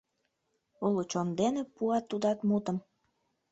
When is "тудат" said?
2.09-2.39